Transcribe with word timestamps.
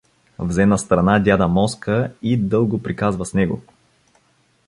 Взе 0.51 0.63
настрана 0.69 1.17
дяда 1.25 1.47
Моска 1.57 2.13
и 2.31 2.37
дълго 2.37 2.83
приказва 2.83 3.25
с 3.25 3.33
него. 3.33 3.61